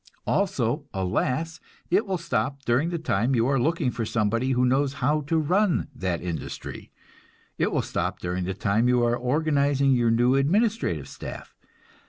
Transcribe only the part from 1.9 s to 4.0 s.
it will stop during the time you are looking